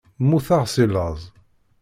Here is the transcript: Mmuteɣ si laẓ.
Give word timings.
Mmuteɣ 0.21 0.63
si 0.73 0.85
laẓ. 0.93 1.19